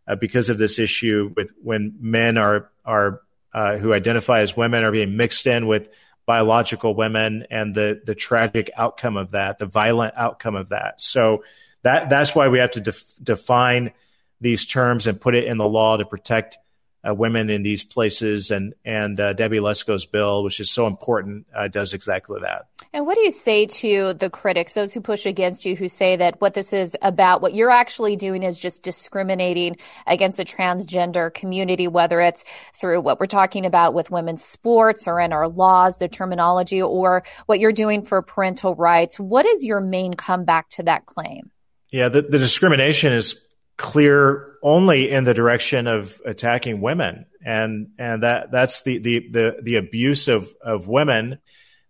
uh, 0.07 0.17
because 0.17 0.49
of 0.49 0.59
this 0.59 0.79
issue 0.79 1.33
with 1.37 1.53
when 1.63 1.95
men 2.01 2.39
are 2.39 2.71
are 2.85 3.23
uh, 3.53 3.77
who 3.77 3.93
identify 3.93 4.41
as 4.41 4.57
women 4.57 4.85
are 4.85 4.93
being 4.93 5.17
mixed 5.17 5.47
in 5.47 5.67
with 5.67 5.89
biological 6.27 6.95
women 6.95 7.47
and 7.51 7.75
the 7.75 8.01
the 8.05 8.15
tragic 8.15 8.71
outcome 8.77 9.17
of 9.17 9.31
that, 9.31 9.59
the 9.59 9.67
violent 9.67 10.15
outcome 10.17 10.57
of 10.57 10.71
that. 10.71 11.01
So 11.01 11.45
that 11.83 12.11
that's 12.11 12.35
why 12.35 12.49
we 12.49 12.59
have 12.59 12.73
to 12.73 12.81
def- 12.81 13.15
define 13.23 13.93
these 14.41 14.67
terms 14.67 15.07
and 15.07 15.21
put 15.21 15.35
it 15.35 15.45
in 15.45 15.57
the 15.57 15.69
law 15.69 15.97
to 15.97 16.05
protect 16.05 16.59
uh, 17.07 17.15
women 17.15 17.51
in 17.51 17.63
these 17.63 17.85
places. 17.85 18.51
And 18.51 18.75
and 18.85 19.19
uh, 19.21 19.33
Debbie 19.33 19.59
Lesko's 19.59 20.07
bill, 20.07 20.43
which 20.43 20.61
is 20.61 20.71
so 20.71 20.87
important, 20.87 21.47
uh, 21.55 21.69
does 21.69 21.93
exactly 21.93 22.41
that. 22.43 22.67
And 22.93 23.07
what 23.07 23.15
do 23.15 23.21
you 23.21 23.31
say 23.31 23.67
to 23.67 24.15
the 24.15 24.31
critics, 24.31 24.75
those 24.75 24.93
who 24.93 25.01
push 25.01 25.27
against 25.27 25.65
you, 25.65 25.77
who 25.77 25.89
say 25.89 26.17
that 26.17 26.41
what 26.41 26.55
this 26.55 26.73
is 26.73 26.97
about, 27.03 27.43
what 27.43 27.55
you're 27.55 27.71
actually 27.71 28.17
doing 28.17 28.43
is 28.43 28.59
just 28.59 28.83
discriminating 28.83 29.77
against 30.07 30.39
the 30.39 30.45
transgender 30.45 31.33
community, 31.33 31.89
whether 31.89 32.21
it's 32.21 32.45
through 32.75 33.01
what 33.01 33.21
we're 33.21 33.27
talking 33.27 33.67
about 33.67 33.95
with 33.95 34.11
women's 34.11 34.43
sports 34.43 35.07
or 35.07 35.21
in 35.21 35.33
our 35.33 35.49
laws, 35.49 35.99
the 35.99 36.09
terminology, 36.09 36.81
or 36.81 37.23
what 37.47 37.61
you're 37.61 37.73
doing 37.73 38.05
for 38.05 38.23
parental 38.23 38.75
rights? 38.75 39.21
What 39.21 39.47
is 39.47 39.65
your 39.65 39.81
main 39.81 40.15
comeback 40.15 40.71
to 40.71 40.83
that 40.85 41.07
claim? 41.07 41.51
Yeah, 41.91 42.09
the, 42.09 42.23
the 42.23 42.39
discrimination 42.39 43.13
is 43.13 43.41
clear 43.77 44.55
only 44.63 45.11
in 45.11 45.25
the 45.25 45.35
direction 45.35 45.87
of 45.87 46.21
attacking 46.25 46.81
women, 46.81 47.27
and 47.45 47.91
and 47.99 48.23
that 48.23 48.51
that's 48.51 48.83
the 48.83 48.99
the 48.99 49.29
the, 49.29 49.57
the 49.63 49.77
abuse 49.77 50.29
of 50.29 50.53
of 50.63 50.89
women 50.89 51.39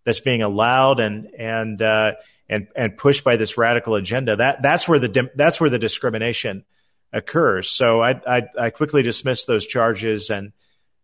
that's 0.03 0.19
being 0.19 0.41
allowed 0.41 0.99
and 0.99 1.27
and 1.37 1.81
uh, 1.81 2.13
and 2.49 2.67
and 2.75 2.97
pushed 2.97 3.23
by 3.23 3.35
this 3.35 3.57
radical 3.57 3.95
agenda. 3.95 4.35
That 4.35 4.61
that's 4.61 4.87
where 4.87 4.99
the 4.99 5.29
that's 5.35 5.59
where 5.59 5.69
the 5.69 5.79
discrimination 5.79 6.65
occurs. 7.11 7.69
So 7.69 8.01
I 8.01 8.21
I, 8.27 8.47
I 8.59 8.69
quickly 8.69 9.03
dismiss 9.03 9.45
those 9.45 9.65
charges, 9.65 10.29
and 10.29 10.51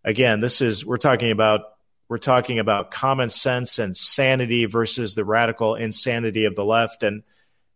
again, 0.03 0.41
this 0.41 0.61
is 0.61 0.85
we're 0.85 0.97
talking 0.97 1.31
about 1.31 1.61
we're 2.09 2.17
talking 2.17 2.59
about 2.59 2.91
common 2.91 3.29
sense 3.29 3.79
and 3.79 3.95
sanity 3.95 4.65
versus 4.65 5.15
the 5.15 5.25
radical 5.25 5.75
insanity 5.75 6.45
of 6.45 6.55
the 6.55 6.65
left, 6.65 7.03
and 7.03 7.23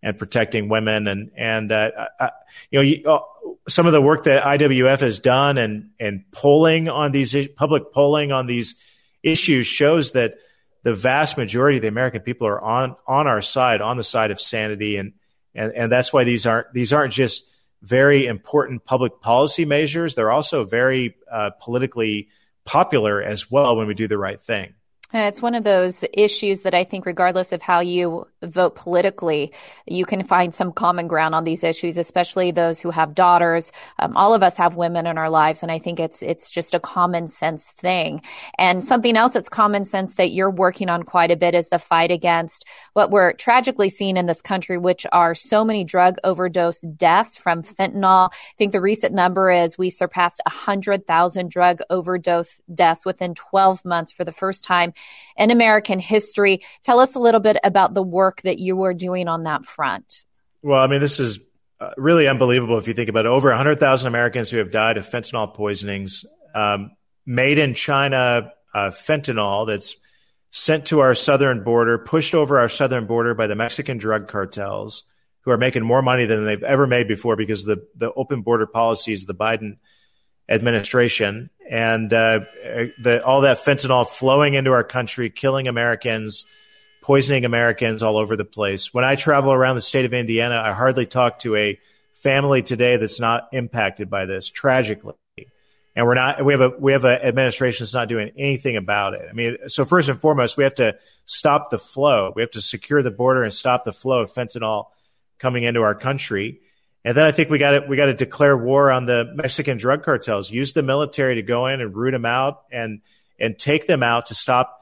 and 0.07 0.17
protecting 0.17 0.69
women. 0.69 1.05
And 1.07 1.31
and 1.35 1.71
uh, 1.71 2.07
I, 2.17 2.31
you 2.71 2.79
know 2.79 2.83
you, 2.83 3.03
uh, 3.05 3.19
some 3.67 3.87
of 3.87 3.91
the 3.91 4.01
work 4.01 4.23
that 4.23 4.41
IWF 4.41 5.01
has 5.01 5.19
done 5.19 5.57
and 5.57 5.89
and 5.99 6.23
polling 6.31 6.87
on 6.87 7.11
these 7.11 7.35
public 7.49 7.91
polling 7.91 8.31
on 8.31 8.47
these 8.47 8.75
issues 9.21 9.67
shows 9.67 10.13
that 10.13 10.35
the 10.83 10.93
vast 10.93 11.37
majority 11.37 11.77
of 11.77 11.81
the 11.81 11.89
American 11.89 12.21
people 12.21 12.47
are 12.47 12.61
on 12.61 12.95
on 13.05 13.27
our 13.27 13.41
side 13.41 13.81
on 13.81 13.97
the 13.97 14.03
side 14.03 14.31
of 14.31 14.39
sanity. 14.39 14.95
And 14.95 15.11
and 15.53 15.73
and 15.73 15.91
that's 15.91 16.13
why 16.13 16.23
these 16.23 16.45
aren't 16.45 16.73
these 16.73 16.93
aren't 16.93 17.13
just 17.13 17.45
very 17.81 18.27
important 18.27 18.85
public 18.85 19.19
policy 19.19 19.65
measures. 19.65 20.15
They're 20.15 20.31
also 20.31 20.63
very 20.63 21.17
uh, 21.29 21.49
politically 21.59 22.29
popular 22.63 23.21
as 23.21 23.51
well 23.51 23.75
when 23.75 23.87
we 23.87 23.93
do 23.93 24.07
the 24.07 24.17
right 24.17 24.41
thing. 24.41 24.73
It's 25.13 25.41
one 25.41 25.55
of 25.55 25.63
those 25.63 26.03
issues 26.13 26.61
that 26.61 26.73
I 26.73 26.83
think, 26.83 27.05
regardless 27.05 27.53
of 27.53 27.61
how 27.61 27.79
you 27.79 28.27
vote 28.43 28.75
politically, 28.75 29.51
you 29.85 30.05
can 30.05 30.23
find 30.23 30.53
some 30.53 30.71
common 30.71 31.07
ground 31.07 31.35
on 31.35 31.43
these 31.43 31.63
issues, 31.63 31.97
especially 31.97 32.51
those 32.51 32.79
who 32.79 32.91
have 32.91 33.15
daughters. 33.15 33.71
Um, 33.99 34.15
all 34.15 34.33
of 34.33 34.43
us 34.43 34.57
have 34.57 34.75
women 34.75 35.07
in 35.07 35.17
our 35.17 35.29
lives, 35.29 35.63
and 35.63 35.71
I 35.71 35.79
think 35.79 35.99
it's 35.99 36.21
it's 36.21 36.49
just 36.49 36.73
a 36.73 36.79
common 36.79 37.27
sense 37.27 37.71
thing. 37.71 38.21
And 38.57 38.83
something 38.83 39.17
else 39.17 39.33
that's 39.33 39.49
common 39.49 39.83
sense 39.83 40.15
that 40.15 40.31
you're 40.31 40.51
working 40.51 40.89
on 40.89 41.03
quite 41.03 41.31
a 41.31 41.35
bit 41.35 41.55
is 41.55 41.69
the 41.69 41.79
fight 41.79 42.11
against 42.11 42.65
what 42.93 43.11
we're 43.11 43.33
tragically 43.33 43.89
seeing 43.89 44.17
in 44.17 44.25
this 44.25 44.41
country, 44.41 44.77
which 44.77 45.05
are 45.11 45.33
so 45.33 45.65
many 45.65 45.83
drug 45.83 46.17
overdose 46.23 46.81
deaths 46.81 47.37
from 47.37 47.63
fentanyl. 47.63 48.29
I 48.31 48.55
think 48.57 48.71
the 48.71 48.81
recent 48.81 49.13
number 49.13 49.51
is 49.51 49.77
we 49.77 49.89
surpassed 49.89 50.41
100,000 50.45 51.49
drug 51.49 51.79
overdose 51.89 52.61
deaths 52.73 53.05
within 53.05 53.33
12 53.33 53.83
months 53.85 54.11
for 54.11 54.23
the 54.23 54.31
first 54.31 54.63
time 54.63 54.93
in 55.37 55.51
American 55.51 55.99
history. 55.99 56.61
Tell 56.83 56.99
us 56.99 57.15
a 57.15 57.19
little 57.19 57.39
bit 57.39 57.57
about 57.63 57.93
the 57.93 58.03
work 58.03 58.26
that 58.43 58.59
you 58.59 58.83
are 58.83 58.93
doing 58.93 59.27
on 59.27 59.43
that 59.43 59.65
front. 59.65 60.23
Well, 60.61 60.81
I 60.81 60.87
mean, 60.87 61.01
this 61.01 61.19
is 61.19 61.39
uh, 61.79 61.91
really 61.97 62.27
unbelievable 62.27 62.77
if 62.77 62.87
you 62.87 62.93
think 62.93 63.09
about 63.09 63.25
it. 63.25 63.29
Over 63.29 63.49
100,000 63.49 64.07
Americans 64.07 64.49
who 64.49 64.57
have 64.57 64.71
died 64.71 64.97
of 64.97 65.07
fentanyl 65.07 65.53
poisonings, 65.53 66.25
um, 66.55 66.91
made 67.25 67.57
in 67.57 67.73
China 67.73 68.51
uh, 68.73 68.89
fentanyl 68.89 69.67
that's 69.67 69.95
sent 70.49 70.87
to 70.87 70.99
our 70.99 71.13
southern 71.13 71.63
border, 71.63 71.97
pushed 71.97 72.33
over 72.33 72.57
our 72.57 72.69
southern 72.69 73.05
border 73.05 73.33
by 73.33 73.47
the 73.47 73.55
Mexican 73.55 73.97
drug 73.97 74.27
cartels, 74.27 75.03
who 75.41 75.51
are 75.51 75.57
making 75.57 75.83
more 75.83 76.01
money 76.01 76.25
than 76.25 76.45
they've 76.45 76.63
ever 76.63 76.87
made 76.87 77.07
before 77.07 77.35
because 77.35 77.63
the 77.63 77.85
the 77.95 78.11
open 78.13 78.41
border 78.41 78.65
policies 78.65 79.23
of 79.23 79.27
the 79.27 79.35
Biden 79.35 79.77
administration 80.49 81.49
and 81.69 82.13
uh, 82.13 82.39
the, 83.01 83.21
all 83.25 83.41
that 83.41 83.59
fentanyl 83.59 84.07
flowing 84.07 84.53
into 84.53 84.71
our 84.71 84.83
country, 84.83 85.29
killing 85.29 85.67
Americans, 85.67 86.45
poisoning 87.07 87.45
Americans 87.45 88.03
all 88.03 88.17
over 88.17 88.35
the 88.35 88.43
place. 88.43 88.93
When 88.93 89.05
I 89.05 89.15
travel 89.15 89.53
around 89.53 89.75
the 89.75 89.81
state 89.81 90.03
of 90.03 90.13
Indiana, 90.13 90.61
I 90.61 90.73
hardly 90.73 91.05
talk 91.05 91.39
to 91.39 91.55
a 91.55 91.79
family 92.11 92.61
today 92.61 92.97
that's 92.97 93.21
not 93.21 93.47
impacted 93.53 94.09
by 94.09 94.25
this 94.25 94.49
tragically. 94.49 95.13
And 95.95 96.05
we're 96.05 96.15
not. 96.15 96.43
We 96.43 96.51
have 96.51 96.59
a 96.59 96.69
we 96.77 96.91
have 96.91 97.05
an 97.05 97.21
administration 97.21 97.85
that's 97.85 97.93
not 97.93 98.09
doing 98.09 98.31
anything 98.37 98.75
about 98.75 99.13
it. 99.13 99.25
I 99.27 99.31
mean, 99.31 99.55
so 99.67 99.85
first 99.85 100.09
and 100.09 100.19
foremost, 100.19 100.57
we 100.57 100.65
have 100.65 100.75
to 100.75 100.97
stop 101.23 101.69
the 101.69 101.79
flow. 101.79 102.33
We 102.35 102.41
have 102.41 102.51
to 102.51 102.61
secure 102.61 103.01
the 103.01 103.09
border 103.09 103.41
and 103.41 103.53
stop 103.53 103.85
the 103.85 103.93
flow 103.93 104.23
of 104.23 104.31
fentanyl 104.31 104.87
coming 105.39 105.63
into 105.63 105.83
our 105.83 105.95
country. 105.95 106.59
And 107.05 107.15
then 107.15 107.25
I 107.25 107.31
think 107.31 107.49
we 107.49 107.57
got 107.57 107.71
to 107.71 107.85
we 107.87 107.95
got 107.95 108.07
to 108.07 108.15
declare 108.15 108.57
war 108.57 108.91
on 108.91 109.05
the 109.05 109.31
Mexican 109.33 109.77
drug 109.77 110.03
cartels. 110.03 110.51
Use 110.51 110.73
the 110.73 110.83
military 110.83 111.35
to 111.35 111.41
go 111.41 111.67
in 111.67 111.79
and 111.79 111.95
root 111.95 112.11
them 112.11 112.25
out 112.25 112.65
and 112.69 112.99
and 113.39 113.57
take 113.57 113.87
them 113.87 114.03
out 114.03 114.25
to 114.25 114.35
stop 114.35 114.76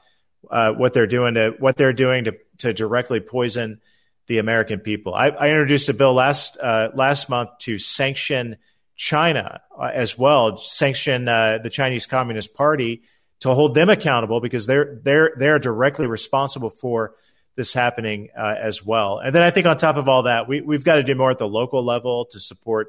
uh, 0.50 0.72
what 0.72 0.92
they're 0.92 1.06
doing 1.06 1.34
to 1.34 1.54
what 1.58 1.76
they're 1.76 1.92
doing 1.92 2.24
to 2.24 2.36
to 2.58 2.72
directly 2.72 3.20
poison 3.20 3.80
the 4.26 4.38
American 4.38 4.80
people. 4.80 5.14
I, 5.14 5.28
I 5.28 5.48
introduced 5.48 5.88
a 5.88 5.94
bill 5.94 6.14
last 6.14 6.56
uh, 6.60 6.90
last 6.94 7.28
month 7.28 7.50
to 7.60 7.78
sanction 7.78 8.56
China 8.96 9.60
uh, 9.78 9.90
as 9.92 10.18
well, 10.18 10.58
sanction 10.58 11.28
uh, 11.28 11.58
the 11.62 11.70
Chinese 11.70 12.06
Communist 12.06 12.54
Party 12.54 13.02
to 13.40 13.54
hold 13.54 13.74
them 13.74 13.88
accountable 13.88 14.40
because 14.40 14.66
they're 14.66 14.98
they're 15.02 15.32
they're 15.38 15.58
directly 15.58 16.06
responsible 16.06 16.70
for 16.70 17.14
this 17.54 17.72
happening 17.72 18.28
uh, 18.36 18.54
as 18.58 18.84
well. 18.84 19.18
And 19.18 19.34
then 19.34 19.42
I 19.42 19.50
think 19.50 19.66
on 19.66 19.78
top 19.78 19.96
of 19.96 20.08
all 20.08 20.24
that, 20.24 20.46
we, 20.46 20.60
we've 20.60 20.84
got 20.84 20.96
to 20.96 21.02
do 21.02 21.14
more 21.14 21.30
at 21.30 21.38
the 21.38 21.48
local 21.48 21.82
level 21.82 22.26
to 22.26 22.38
support 22.38 22.88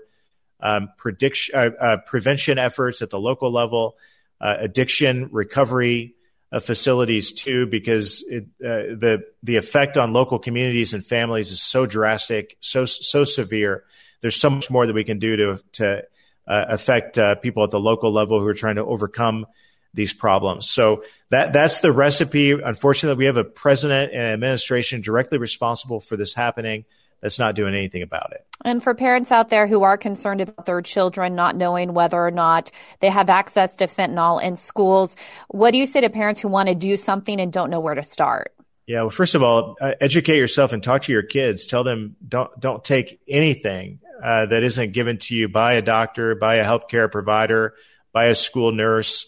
um, 0.59 0.89
prediction, 0.97 1.73
prevention 2.05 2.57
efforts 2.57 3.01
at 3.01 3.09
the 3.09 3.19
local 3.19 3.49
level, 3.49 3.95
addiction 4.41 5.29
recovery 5.31 6.16
uh, 6.51 6.59
facilities 6.59 7.31
too, 7.31 7.65
because 7.65 8.23
it, 8.27 8.45
uh, 8.63 8.95
the 8.95 9.23
the 9.43 9.57
effect 9.57 9.97
on 9.97 10.13
local 10.13 10.39
communities 10.39 10.93
and 10.93 11.05
families 11.05 11.51
is 11.51 11.61
so 11.61 11.85
drastic, 11.85 12.57
so 12.59 12.85
so 12.85 13.23
severe. 13.23 13.83
There's 14.21 14.39
so 14.39 14.49
much 14.49 14.69
more 14.69 14.87
that 14.87 14.93
we 14.93 15.03
can 15.03 15.19
do 15.19 15.35
to 15.37 15.63
to 15.73 16.03
affect 16.47 17.19
people 17.41 17.65
at 17.65 17.71
the 17.71 17.79
local 17.79 18.13
level 18.13 18.39
who 18.39 18.47
are 18.47 18.53
trying 18.53 18.77
to 18.77 18.85
overcome 18.85 19.45
these 19.93 20.13
problems. 20.13 20.69
So 20.69 21.03
that 21.29 21.51
that's 21.51 21.81
the 21.81 21.91
recipe. 21.91 22.51
Unfortunately, 22.51 23.17
we 23.17 23.25
have 23.25 23.37
a 23.37 23.43
president 23.43 24.13
and 24.13 24.21
administration 24.21 25.01
directly 25.01 25.37
responsible 25.39 25.99
for 25.99 26.15
this 26.15 26.33
happening 26.33 26.85
that's 27.21 27.39
not 27.39 27.55
doing 27.55 27.73
anything 27.73 28.01
about 28.01 28.31
it. 28.33 28.45
And 28.63 28.81
for 28.81 28.93
parents 28.93 29.31
out 29.31 29.49
there 29.49 29.67
who 29.67 29.83
are 29.83 29.97
concerned 29.97 30.41
about 30.41 30.65
their 30.65 30.81
children 30.81 31.35
not 31.35 31.55
knowing 31.55 31.93
whether 31.93 32.17
or 32.17 32.31
not 32.31 32.71
they 32.99 33.09
have 33.09 33.29
access 33.29 33.75
to 33.77 33.87
fentanyl 33.87 34.41
in 34.41 34.55
schools, 34.55 35.15
what 35.47 35.71
do 35.71 35.77
you 35.77 35.85
say 35.85 36.01
to 36.01 36.09
parents 36.09 36.39
who 36.39 36.47
want 36.47 36.69
to 36.69 36.75
do 36.75 36.95
something 36.95 37.39
and 37.39 37.51
don't 37.51 37.69
know 37.69 37.79
where 37.79 37.95
to 37.95 38.03
start? 38.03 38.53
Yeah, 38.87 39.01
well, 39.01 39.09
first 39.09 39.35
of 39.35 39.43
all, 39.43 39.75
uh, 39.81 39.91
educate 39.99 40.37
yourself 40.37 40.71
and 40.71 40.81
talk 40.81 41.03
to 41.03 41.11
your 41.11 41.23
kids. 41.23 41.65
Tell 41.65 41.83
them 41.83 42.15
don't 42.25 42.57
don't 42.59 42.83
take 42.83 43.19
anything 43.27 43.99
uh, 44.23 44.45
that 44.45 44.63
isn't 44.63 44.93
given 44.93 45.17
to 45.17 45.35
you 45.35 45.49
by 45.49 45.73
a 45.73 45.81
doctor, 45.81 46.35
by 46.35 46.55
a 46.55 46.65
healthcare 46.65 47.11
provider, 47.11 47.75
by 48.13 48.27
a 48.27 48.35
school 48.35 48.71
nurse, 48.71 49.27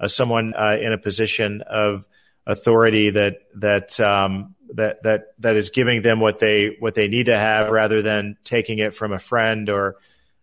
uh, 0.00 0.08
someone 0.08 0.54
uh, 0.54 0.78
in 0.80 0.92
a 0.92 0.98
position 0.98 1.62
of 1.62 2.06
authority 2.46 3.10
that 3.10 3.40
that 3.56 4.00
um, 4.00 4.53
that 4.74 5.02
that 5.02 5.34
that 5.38 5.56
is 5.56 5.70
giving 5.70 6.02
them 6.02 6.20
what 6.20 6.38
they 6.38 6.76
what 6.80 6.94
they 6.94 7.08
need 7.08 7.26
to 7.26 7.36
have 7.36 7.70
rather 7.70 8.02
than 8.02 8.36
taking 8.44 8.78
it 8.78 8.94
from 8.94 9.12
a 9.12 9.18
friend 9.18 9.68
or 9.68 9.96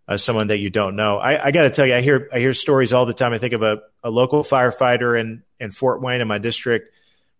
uh, 0.07 0.17
someone 0.17 0.47
that 0.47 0.59
you 0.59 0.69
don't 0.69 0.95
know. 0.95 1.17
I, 1.17 1.47
I 1.47 1.51
got 1.51 1.63
to 1.63 1.69
tell 1.69 1.85
you, 1.85 1.95
I 1.95 2.01
hear 2.01 2.29
I 2.33 2.39
hear 2.39 2.53
stories 2.53 2.93
all 2.93 3.05
the 3.05 3.13
time. 3.13 3.33
I 3.33 3.37
think 3.37 3.53
of 3.53 3.63
a, 3.63 3.81
a 4.03 4.09
local 4.09 4.43
firefighter 4.43 5.19
in 5.19 5.43
in 5.59 5.71
Fort 5.71 6.01
Wayne 6.01 6.21
in 6.21 6.27
my 6.27 6.37
district 6.37 6.93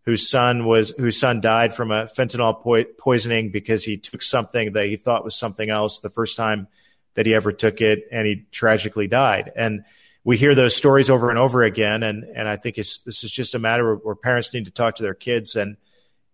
whose 0.04 0.30
son 0.30 0.66
was 0.66 0.92
whose 0.98 1.20
son 1.20 1.42
died 1.42 1.74
from 1.74 1.92
a 1.92 2.06
fentanyl 2.06 2.62
po- 2.62 2.92
poisoning 2.98 3.52
because 3.52 3.84
he 3.84 3.98
took 3.98 4.22
something 4.22 4.74
that 4.74 4.86
he 4.86 4.98
thought 4.98 5.24
was 5.24 5.36
something 5.36 5.70
else 5.70 6.00
the 6.00 6.10
first 6.10 6.38
time 6.38 6.68
that 7.14 7.26
he 7.26 7.34
ever 7.34 7.52
took 7.52 7.82
it, 7.82 8.08
and 8.12 8.26
he 8.26 8.46
tragically 8.52 9.08
died. 9.08 9.52
And 9.56 9.84
we 10.24 10.38
hear 10.38 10.56
those 10.56 10.76
stories 10.76 11.10
over 11.10 11.30
and 11.30 11.38
over 11.38 11.64
again, 11.64 12.04
and 12.04 12.24
and 12.24 12.48
I 12.48 12.58
think 12.58 12.76
this 12.76 13.02
is 13.06 13.32
just 13.32 13.56
a 13.56 13.60
matter 13.60 13.96
where 13.96 14.16
parents 14.16 14.54
need 14.54 14.66
to 14.66 14.72
talk 14.72 14.96
to 14.96 15.04
their 15.04 15.14
kids 15.14 15.56
and 15.56 15.78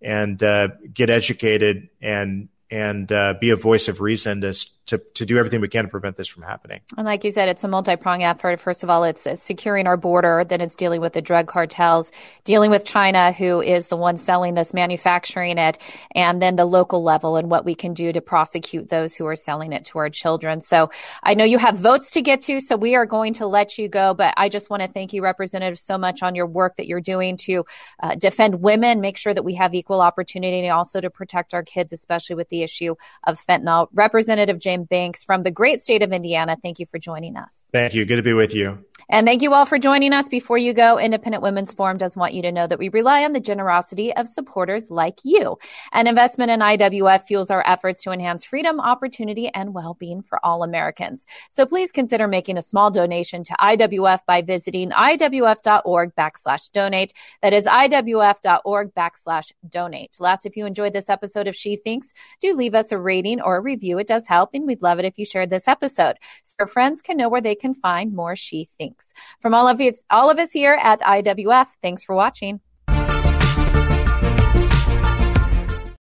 and 0.01 0.41
uh, 0.43 0.69
get 0.93 1.09
educated 1.09 1.89
and 2.01 2.49
and 2.69 3.11
uh, 3.11 3.33
be 3.39 3.49
a 3.51 3.55
voice 3.55 3.87
of 3.87 4.01
reason 4.01 4.41
to, 4.41 4.53
to, 4.87 4.97
to 4.97 5.25
do 5.25 5.37
everything 5.37 5.61
we 5.61 5.67
can 5.67 5.85
to 5.85 5.89
prevent 5.89 6.15
this 6.15 6.27
from 6.27 6.43
happening. 6.43 6.81
And 6.97 7.05
like 7.05 7.23
you 7.23 7.31
said, 7.31 7.49
it's 7.49 7.63
a 7.63 7.67
multi-pronged 7.67 8.23
effort. 8.23 8.59
First 8.59 8.83
of 8.83 8.89
all, 8.89 9.03
it's 9.03 9.27
securing 9.41 9.85
our 9.85 9.97
border. 9.97 10.45
Then 10.47 10.61
it's 10.61 10.75
dealing 10.75 11.01
with 11.01 11.13
the 11.13 11.21
drug 11.21 11.47
cartels, 11.47 12.11
dealing 12.45 12.71
with 12.71 12.85
China, 12.85 13.31
who 13.31 13.61
is 13.61 13.89
the 13.89 13.97
one 13.97 14.17
selling 14.17 14.53
this, 14.53 14.73
manufacturing 14.73 15.57
it, 15.57 15.77
and 16.15 16.41
then 16.41 16.55
the 16.55 16.65
local 16.65 17.03
level 17.03 17.35
and 17.35 17.49
what 17.49 17.65
we 17.65 17.75
can 17.75 17.93
do 17.93 18.13
to 18.13 18.21
prosecute 18.21 18.89
those 18.89 19.13
who 19.15 19.25
are 19.25 19.35
selling 19.35 19.73
it 19.73 19.85
to 19.85 19.99
our 19.99 20.09
children. 20.09 20.61
So 20.61 20.89
I 21.21 21.33
know 21.33 21.43
you 21.43 21.57
have 21.57 21.77
votes 21.77 22.11
to 22.11 22.21
get 22.21 22.41
to, 22.43 22.61
so 22.61 22.77
we 22.77 22.95
are 22.95 23.05
going 23.05 23.33
to 23.33 23.47
let 23.47 23.77
you 23.77 23.89
go. 23.89 24.13
But 24.13 24.33
I 24.37 24.47
just 24.47 24.69
want 24.69 24.83
to 24.83 24.87
thank 24.87 25.11
you, 25.11 25.21
Representative, 25.21 25.79
so 25.79 25.97
much 25.97 26.23
on 26.23 26.33
your 26.33 26.47
work 26.47 26.77
that 26.77 26.87
you're 26.87 27.01
doing 27.01 27.35
to 27.37 27.65
uh, 28.01 28.15
defend 28.15 28.61
women, 28.61 29.01
make 29.01 29.17
sure 29.17 29.33
that 29.33 29.43
we 29.43 29.55
have 29.55 29.75
equal 29.75 29.99
opportunity, 29.99 30.59
and 30.59 30.71
also 30.71 31.01
to 31.01 31.09
protect 31.09 31.53
our 31.53 31.63
kids, 31.63 31.91
especially 31.91 32.37
with 32.37 32.47
the 32.47 32.63
issue 32.63 32.95
of 33.25 33.37
fentanyl. 33.45 33.87
Representative 33.93 34.59
James 34.59 34.76
Banks 34.83 35.23
from 35.23 35.43
the 35.43 35.51
great 35.51 35.81
state 35.81 36.03
of 36.03 36.11
Indiana, 36.11 36.57
thank 36.61 36.79
you 36.79 36.85
for 36.85 36.99
joining 36.99 37.35
us. 37.35 37.63
Thank 37.71 37.93
you. 37.93 38.05
Good 38.05 38.17
to 38.17 38.21
be 38.21 38.33
with 38.33 38.53
you. 38.53 38.83
And 39.09 39.25
thank 39.25 39.41
you 39.41 39.53
all 39.53 39.65
for 39.65 39.79
joining 39.79 40.11
us. 40.11 40.27
Before 40.27 40.57
you 40.57 40.73
go, 40.73 40.99
Independent 40.99 41.41
Women's 41.41 41.71
Forum 41.71 41.95
does 41.97 42.17
want 42.17 42.33
you 42.33 42.41
to 42.41 42.51
know 42.51 42.67
that 42.67 42.77
we 42.77 42.89
rely 42.89 43.23
on 43.23 43.31
the 43.31 43.39
generosity 43.39 44.13
of 44.13 44.27
supporters 44.27 44.91
like 44.91 45.19
you. 45.23 45.57
An 45.93 46.07
investment 46.07 46.51
in 46.51 46.59
IWF 46.59 47.25
fuels 47.25 47.49
our 47.49 47.63
efforts 47.65 48.03
to 48.03 48.11
enhance 48.11 48.43
freedom, 48.43 48.81
opportunity, 48.81 49.49
and 49.53 49.73
well-being 49.73 50.23
for 50.23 50.45
all 50.45 50.61
Americans. 50.61 51.25
So 51.49 51.65
please 51.65 51.89
consider 51.89 52.27
making 52.27 52.57
a 52.57 52.61
small 52.61 52.91
donation 52.91 53.45
to 53.45 53.53
IWF 53.53 54.19
by 54.27 54.41
visiting 54.41 54.91
IWF.org 54.91 56.13
backslash 56.15 56.69
donate. 56.73 57.13
That 57.41 57.53
is 57.53 57.65
IWF.org 57.65 58.93
backslash 58.93 59.53
donate. 59.69 60.17
Last, 60.19 60.45
if 60.45 60.57
you 60.57 60.65
enjoyed 60.65 60.91
this 60.91 61.09
episode 61.09 61.47
of 61.47 61.55
She 61.55 61.77
Thinks, 61.77 62.13
do 62.41 62.53
leave 62.53 62.75
us 62.75 62.91
a 62.91 62.97
rating 62.97 63.39
or 63.39 63.55
a 63.55 63.61
review. 63.61 63.99
It 63.99 64.07
does 64.07 64.27
help, 64.27 64.49
and 64.53 64.67
we'd 64.67 64.81
love 64.81 64.99
it 64.99 65.05
if 65.05 65.17
you 65.17 65.23
shared 65.25 65.49
this 65.49 65.69
episode 65.69 66.17
so 66.43 66.65
friends 66.65 67.01
can 67.01 67.15
know 67.15 67.29
where 67.29 67.39
they 67.39 67.55
can 67.55 67.73
find 67.73 68.13
more 68.13 68.35
She 68.35 68.67
Thinks. 68.77 68.96
From 69.39 69.53
all 69.53 69.67
of, 69.67 69.79
you, 69.79 69.91
all 70.09 70.29
of 70.29 70.39
us 70.39 70.51
here 70.51 70.77
at 70.81 70.99
IWF, 71.01 71.67
thanks 71.81 72.03
for 72.03 72.15
watching. 72.15 72.61